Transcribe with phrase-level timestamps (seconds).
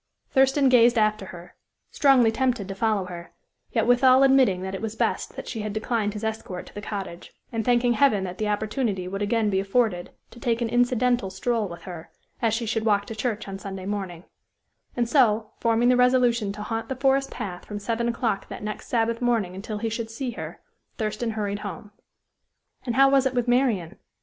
[0.31, 1.53] Thurston gazed after her,
[1.91, 3.33] strongly tempted to follow her;
[3.71, 6.81] yet withal admitting that it was best that she had declined his escort to the
[6.81, 11.29] cottage, and thanking Heaven that the opportunity would again be afforded to take an "incidental"
[11.29, 12.09] stroll with her,
[12.41, 14.23] as she should walk to church on Sunday morning;
[14.97, 18.87] and so, forming the resolution to haunt the forest path from seven o'clock that next
[18.87, 20.59] Sabbath morning until he should see her,
[20.97, 21.91] Thurston hurried home.
[22.87, 23.99] And how was it with Marian?